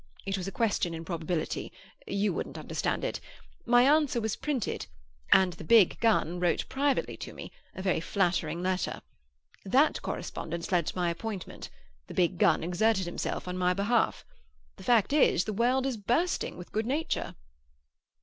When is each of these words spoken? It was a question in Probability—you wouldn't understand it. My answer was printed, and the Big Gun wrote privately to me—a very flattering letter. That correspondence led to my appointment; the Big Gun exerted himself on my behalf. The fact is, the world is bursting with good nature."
It 0.25 0.35
was 0.35 0.47
a 0.47 0.51
question 0.51 0.95
in 0.95 1.05
Probability—you 1.05 2.33
wouldn't 2.33 2.57
understand 2.57 3.03
it. 3.03 3.19
My 3.67 3.83
answer 3.83 4.19
was 4.19 4.35
printed, 4.35 4.87
and 5.31 5.53
the 5.53 5.63
Big 5.63 5.99
Gun 5.99 6.39
wrote 6.39 6.67
privately 6.69 7.15
to 7.17 7.33
me—a 7.33 7.83
very 7.83 7.99
flattering 7.99 8.63
letter. 8.63 9.03
That 9.63 10.01
correspondence 10.01 10.71
led 10.71 10.87
to 10.87 10.95
my 10.97 11.11
appointment; 11.11 11.69
the 12.07 12.15
Big 12.15 12.39
Gun 12.39 12.63
exerted 12.63 13.05
himself 13.05 13.47
on 13.47 13.59
my 13.59 13.75
behalf. 13.75 14.25
The 14.77 14.83
fact 14.83 15.13
is, 15.13 15.43
the 15.43 15.53
world 15.53 15.85
is 15.85 15.97
bursting 15.97 16.57
with 16.57 16.71
good 16.71 16.87
nature." 16.87 17.35